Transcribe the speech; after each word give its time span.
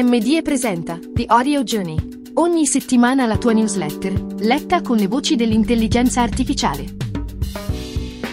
MDE 0.00 0.42
presenta 0.42 0.96
The 1.12 1.24
Audio 1.26 1.64
Journey. 1.64 1.96
Ogni 2.34 2.66
settimana 2.66 3.26
la 3.26 3.36
tua 3.36 3.50
newsletter, 3.50 4.36
letta 4.38 4.80
con 4.80 4.96
le 4.96 5.08
voci 5.08 5.34
dell'intelligenza 5.34 6.22
artificiale. 6.22 6.84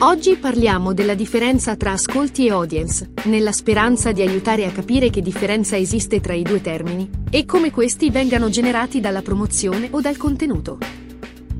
Oggi 0.01 0.36
parliamo 0.36 0.93
della 0.93 1.15
differenza 1.15 1.75
tra 1.75 1.93
ascolti 1.93 2.46
e 2.46 2.51
audience, 2.51 3.13
nella 3.23 3.51
speranza 3.51 4.12
di 4.12 4.21
aiutare 4.21 4.65
a 4.65 4.71
capire 4.71 5.09
che 5.09 5.21
differenza 5.21 5.75
esiste 5.75 6.20
tra 6.20 6.33
i 6.33 6.43
due 6.43 6.62
termini 6.62 7.09
e 7.32 7.46
come 7.46 7.71
questi 7.71 8.11
vengano 8.11 8.50
generati 8.50 9.00
dalla 9.00 9.23
promozione 9.23 9.88
o 9.89 10.02
dal 10.02 10.18
contenuto. 10.18 10.77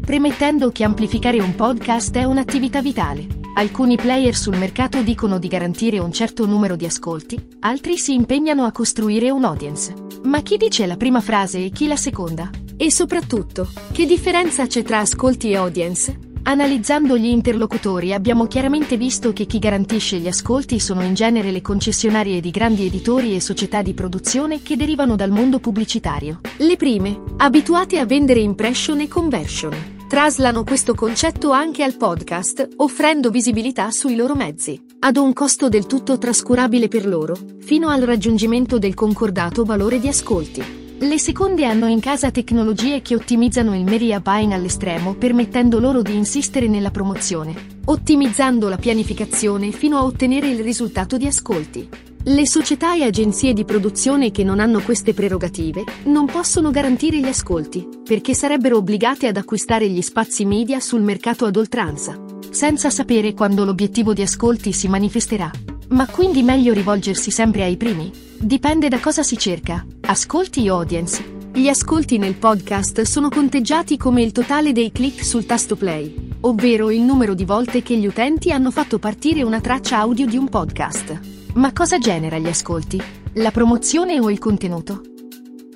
Premettendo 0.02 0.70
che 0.72 0.84
amplificare 0.84 1.40
un 1.40 1.56
podcast 1.56 2.16
è 2.16 2.26
un'attività 2.26 2.80
vitale 2.80 3.44
Alcuni 3.58 3.96
player 3.96 4.36
sul 4.36 4.58
mercato 4.58 5.02
dicono 5.02 5.40
di 5.40 5.48
garantire 5.48 5.98
un 5.98 6.12
certo 6.12 6.46
numero 6.46 6.76
di 6.76 6.84
ascolti, 6.84 7.42
altri 7.62 7.98
si 7.98 8.14
impegnano 8.14 8.66
a 8.66 8.74
costruire 8.74 9.30
un 9.30 9.46
audience. 9.46 9.94
Ma 10.24 10.42
chi 10.42 10.58
dice 10.58 10.86
la 10.86 10.98
prima 10.98 11.22
frase 11.22 11.64
e 11.64 11.70
chi 11.70 11.88
la 11.88 11.95
seconda? 11.95 12.50
E 12.76 12.91
soprattutto, 12.91 13.70
che 13.94 14.05
differenza 14.05 14.68
c'è 14.68 14.84
tra 14.84 15.00
ascolti 15.00 15.52
e 15.52 15.55
audience? 15.55 16.20
Analizzando 16.44 17.18
gli 17.18 17.28
interlocutori 17.28 18.12
abbiamo 18.12 18.45
chiaramente 18.45 18.98
visto 18.98 19.31
che 19.31 19.45
chi 19.45 19.58
garantisce 19.58 20.17
gli 20.17 20.28
ascolti 20.28 20.78
sono 20.81 21.03
in 21.03 21.14
genere 21.14 21.52
le 21.52 21.62
concessionarie 21.62 22.42
di 22.42 22.52
grandi 22.52 22.86
editori 22.86 23.36
e 23.36 23.40
società 23.40 23.81
di 23.81 23.94
produzione 23.94 24.62
che 24.62 24.76
derivano 24.76 25.16
dal 25.16 25.31
mondo 25.31 25.59
pubblicitario. 25.59 26.42
Le 26.58 26.76
prime, 26.76 27.22
abituate 27.38 28.00
a 28.00 28.06
vendere 28.06 28.42
impression 28.42 29.00
e 29.00 29.08
conversion 29.08 29.95
traslano 30.08 30.64
questo 30.64 30.94
concetto 30.94 31.52
anche 31.52 31.84
al 31.84 31.98
podcast, 31.98 32.68
offrendo 32.77 33.32
visibilità 33.32 33.90
sui 33.90 34.16
loro 34.16 34.36
mezzi, 34.36 34.80
ad 35.00 35.18
un 35.18 35.34
costo 35.34 35.68
del 35.68 35.88
tutto 35.88 36.18
trascurabile 36.18 36.88
per 36.88 37.08
loro, 37.08 37.36
fino 37.59 37.90
al 37.90 38.02
raggiungimento 38.02 38.78
del 38.78 38.94
concordato 38.94 39.66
valore 39.66 40.00
di 40.00 40.08
ascolti. 40.08 40.84
Le 40.98 41.20
seconde 41.20 41.66
hanno 41.66 41.88
in 41.88 42.00
casa 42.00 42.31
tecnologie 42.31 43.02
che 43.02 43.16
ottimizzano 43.16 43.76
il 43.76 43.83
media 43.83 44.20
buying 44.20 44.53
all'estremo, 44.53 45.16
permettendo 45.16 45.80
loro 45.80 46.02
di 46.02 46.16
insistere 46.16 46.67
nella 46.67 46.92
promozione, 46.92 47.80
ottimizzando 47.86 48.70
la 48.70 48.78
pianificazione 48.78 49.72
fino 49.72 49.98
a 49.98 50.03
ottenere 50.03 50.48
il 50.48 50.61
risultato 50.61 51.17
di 51.17 51.26
ascolti. 51.26 52.14
Le 52.28 52.48
società 52.48 52.95
e 52.95 53.04
agenzie 53.04 53.54
di 53.54 53.66
produzione 53.66 54.31
che 54.31 54.44
non 54.44 54.59
hanno 54.59 54.81
queste 54.81 55.14
prerogative 55.14 55.84
non 56.06 56.26
possono 56.26 56.72
garantire 56.72 57.20
gli 57.20 57.28
ascolti, 57.28 57.88
perché 58.04 58.34
sarebbero 58.34 58.78
obbligate 58.78 59.28
ad 59.28 59.38
acquistare 59.38 59.88
gli 59.88 60.02
spazi 60.02 60.44
media 60.44 60.80
sul 60.80 61.04
mercato 61.04 61.45
ad 61.45 61.56
oltranza, 61.56 62.20
senza 62.50 62.90
sapere 62.90 63.36
quando 63.36 63.64
l'obiettivo 63.64 64.16
di 64.16 64.23
ascolti 64.23 64.73
si 64.73 64.88
manifesterà. 64.88 65.52
Ma 65.90 66.08
quindi 66.08 66.42
meglio 66.42 66.73
rivolgersi 66.73 67.30
sempre 67.30 67.62
ai 67.62 67.78
primi? 67.78 68.12
Dipende 68.39 68.88
da 68.88 69.00
cosa 69.00 69.22
si 69.22 69.38
cerca, 69.38 69.86
ascolti 70.02 70.67
o 70.67 70.78
audience. 70.78 71.23
Gli 71.54 71.67
ascolti 71.67 72.17
nel 72.17 72.34
podcast 72.34 73.02
sono 73.02 73.30
conteggiati 73.30 73.98
come 73.98 74.23
il 74.23 74.32
totale 74.32 74.72
dei 74.72 74.92
click 74.92 75.23
sul 75.23 75.45
tasto 75.45 75.76
play, 75.76 76.32
ovvero 76.39 76.89
il 76.89 77.02
numero 77.02 77.36
di 77.36 77.45
volte 77.45 77.84
che 77.84 77.95
gli 77.95 78.08
utenti 78.08 78.52
hanno 78.52 78.72
fatto 78.72 78.98
partire 78.98 79.44
una 79.44 79.62
traccia 79.62 80.00
audio 80.00 80.26
di 80.26 80.38
un 80.38 80.50
podcast. 80.50 81.34
Ma 81.56 81.72
cosa 81.72 82.00
genera 82.00 82.38
gli 82.38 82.48
ascolti? 82.48 83.02
La 83.36 83.50
promozione 83.50 84.20
o 84.20 84.30
il 84.30 84.39
contenuto? 84.39 85.02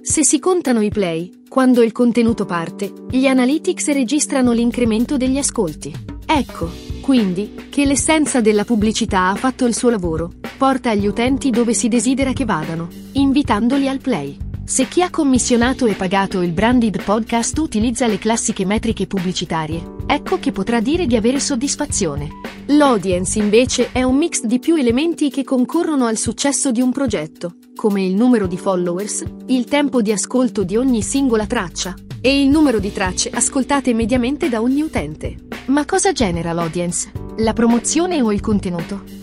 Se 0.01 0.25
si 0.25 0.37
contano 0.37 0.81
i 0.81 0.89
play, 0.89 1.43
quando 1.47 1.81
il 1.83 1.93
contenuto 1.93 2.43
parte, 2.43 2.91
gli 3.09 3.25
analytics 3.25 3.87
registrano 3.93 4.51
l'incremento 4.51 5.15
degli 5.15 5.37
ascolti. 5.37 5.95
Ecco, 6.25 6.69
quindi, 6.99 7.67
che 7.69 7.85
l'essenza 7.85 8.41
della 8.41 8.65
pubblicità 8.65 9.29
ha 9.29 9.35
fatto 9.35 9.65
il 9.65 9.73
suo 9.73 9.89
lavoro, 9.89 10.33
porta 10.57 10.93
gli 10.93 11.07
utenti 11.07 11.49
dove 11.49 11.73
si 11.73 11.87
desidera 11.87 12.33
che 12.33 12.43
vadano, 12.43 12.89
invitandoli 13.13 13.87
al 13.87 13.99
play. 13.99 14.48
Se 14.69 14.87
chi 14.87 15.01
ha 15.01 15.09
commissionato 15.09 15.87
e 15.87 15.95
pagato 15.95 16.43
il 16.43 16.51
branded 16.51 17.01
podcast 17.01 17.57
utilizza 17.57 18.05
le 18.05 18.19
classiche 18.19 18.67
metriche 18.67 19.07
pubblicitarie, 19.07 19.95
ecco 20.05 20.37
che 20.37 20.51
potrà 20.51 20.79
dire 20.79 21.07
di 21.07 21.15
avere 21.15 21.39
soddisfazione. 21.39 22.27
L'audience 22.67 23.39
invece 23.39 23.91
è 23.91 24.03
un 24.03 24.15
mix 24.15 24.43
di 24.43 24.59
più 24.59 24.75
elementi 24.75 25.31
che 25.31 25.43
concorrono 25.43 26.05
al 26.05 26.17
successo 26.17 26.69
di 26.69 26.81
un 26.81 26.91
progetto, 26.91 27.55
come 27.73 28.05
il 28.05 28.13
numero 28.13 28.45
di 28.45 28.59
followers, 28.59 29.23
il 29.47 29.65
tempo 29.65 30.03
di 30.03 30.11
ascolto 30.11 30.63
di 30.63 30.77
ogni 30.77 31.01
singola 31.01 31.47
traccia 31.47 31.95
e 32.21 32.39
il 32.39 32.47
numero 32.47 32.77
di 32.77 32.93
tracce 32.93 33.31
ascoltate 33.31 33.95
mediamente 33.95 34.49
da 34.49 34.61
ogni 34.61 34.83
utente. 34.83 35.47
Ma 35.65 35.83
cosa 35.83 36.11
genera 36.11 36.53
l'audience? 36.53 37.11
La 37.37 37.53
promozione 37.53 38.21
o 38.21 38.31
il 38.31 38.39
contenuto? 38.39 39.18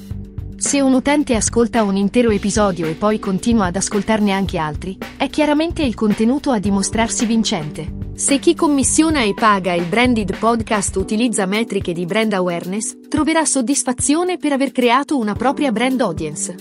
Se 0.58 0.80
un 0.80 0.94
utente 0.94 1.34
ascolta 1.34 1.82
un 1.82 1.96
intero 1.96 2.30
episodio 2.30 2.86
e 2.86 2.94
poi 2.94 3.18
continua 3.18 3.66
ad 3.66 3.76
ascoltarne 3.76 4.32
anche 4.32 4.56
altri, 4.56 4.96
è 5.18 5.28
chiaramente 5.28 5.82
il 5.82 5.94
contenuto 5.94 6.50
a 6.50 6.58
dimostrarsi 6.58 7.26
vincente. 7.26 8.10
Se 8.14 8.38
chi 8.38 8.54
commissiona 8.54 9.22
e 9.22 9.34
paga 9.34 9.74
il 9.74 9.84
branded 9.84 10.38
podcast 10.38 10.96
utilizza 10.96 11.44
metriche 11.44 11.92
di 11.92 12.06
brand 12.06 12.32
awareness, 12.32 12.96
troverà 13.06 13.44
soddisfazione 13.44 14.38
per 14.38 14.52
aver 14.52 14.72
creato 14.72 15.18
una 15.18 15.34
propria 15.34 15.70
brand 15.72 16.00
audience. 16.00 16.54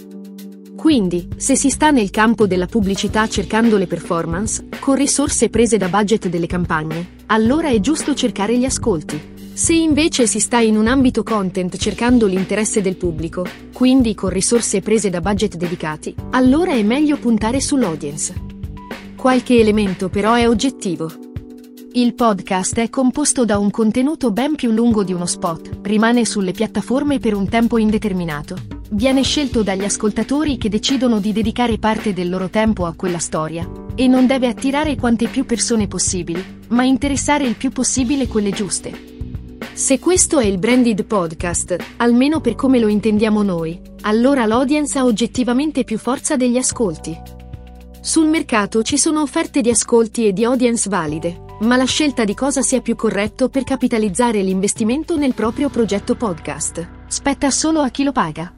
Quindi, 0.75 1.29
se 1.38 1.56
si 1.56 1.69
sta 1.69 1.89
nel 1.89 2.09
campo 2.09 2.47
della 2.47 2.66
pubblicità 2.66 3.29
cercando 3.29 3.77
le 3.77 3.88
performance, 3.88 4.67
con 4.81 4.95
risorse 4.95 5.50
prese 5.50 5.77
da 5.77 5.88
budget 5.88 6.27
delle 6.27 6.47
campagne, 6.47 7.13
allora 7.27 7.69
è 7.69 7.79
giusto 7.79 8.13
cercare 8.13 8.57
gli 8.57 8.66
ascolti. 8.66 9.34
Se 9.55 9.71
invece 9.71 10.27
si 10.27 10.41
sta 10.41 10.59
in 10.59 10.75
un 10.75 10.85
ambito 10.85 11.23
content 11.23 11.77
cercando 11.77 12.27
l'interesse 12.27 12.81
del 12.81 12.97
pubblico, 12.97 13.45
quindi 13.71 14.13
con 14.13 14.29
risorse 14.29 14.81
prese 14.81 15.09
da 15.09 15.21
budget 15.21 15.55
dedicati, 15.55 16.13
allora 16.31 16.73
è 16.73 16.83
meglio 16.83 17.16
puntare 17.16 17.61
sull'audience. 17.61 18.33
Qualche 19.15 19.57
elemento 19.57 20.09
però 20.09 20.33
è 20.33 20.45
oggettivo. 20.45 21.09
Il 21.94 22.15
podcast 22.15 22.79
è 22.79 22.89
composto 22.89 23.45
da 23.45 23.57
un 23.57 23.71
contenuto 23.71 24.33
ben 24.33 24.55
più 24.55 24.71
lungo 24.71 25.05
di 25.05 25.13
uno 25.13 25.25
spot, 25.25 25.79
rimane 25.83 26.25
sulle 26.25 26.51
piattaforme 26.51 27.19
per 27.19 27.33
un 27.33 27.47
tempo 27.47 27.77
indeterminato. 27.77 28.57
Viene 28.89 29.23
scelto 29.23 29.63
dagli 29.63 29.85
ascoltatori 29.85 30.57
che 30.57 30.67
decidono 30.67 31.19
di 31.19 31.31
dedicare 31.31 31.77
parte 31.77 32.11
del 32.11 32.29
loro 32.29 32.49
tempo 32.49 32.85
a 32.85 32.94
quella 32.94 33.19
storia, 33.19 33.65
e 33.95 34.05
non 34.09 34.27
deve 34.27 34.47
attirare 34.47 34.97
quante 34.97 35.29
più 35.29 35.45
persone 35.45 35.88
possibili, 35.88 36.44
ma 36.67 36.83
interessare 36.83 37.45
il 37.45 37.55
più 37.55 37.71
possibile 37.71 38.27
quelle 38.27 38.49
giuste. 38.49 39.14
Se 39.75 40.00
questo 40.00 40.40
è 40.40 40.46
il 40.46 40.58
branded 40.58 41.03
podcast, 41.03 41.75
almeno 41.97 42.40
per 42.40 42.56
come 42.56 42.80
lo 42.80 42.88
intendiamo 42.88 43.44
noi, 43.44 43.78
allora 44.03 44.46
l'audience 44.46 44.97
ha 44.97 45.03
oggettivamente 45.03 45.84
più 45.84 45.97
forza 45.97 46.38
degli 46.38 46.56
ascolti. 46.56 47.13
Sul 48.00 48.30
mercato 48.30 48.84
ci 48.84 48.97
sono 48.97 49.19
offerte 49.19 49.59
di 49.59 49.69
ascolti 49.69 50.28
e 50.28 50.31
di 50.31 50.46
audience 50.46 50.88
valide, 50.88 51.41
ma 51.59 51.75
la 51.75 51.84
scelta 51.84 52.24
di 52.24 52.34
cosa 52.34 52.62
sia 52.62 52.80
più 52.80 52.96
corretto 52.96 53.50
per 53.50 53.66
capitalizzare 53.66 54.41
l'investimento 54.41 55.18
nel 55.18 55.34
proprio 55.34 55.68
progetto 55.68 56.16
podcast 56.16 56.88
spetta 57.07 57.52
solo 57.52 57.81
a 57.81 57.90
chi 57.90 58.03
lo 58.03 58.13
paga. 58.13 58.50